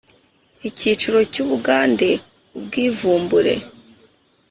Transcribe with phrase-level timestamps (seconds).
[0.69, 2.09] Icyiciro cya ubugande
[2.57, 3.53] ubwivumbure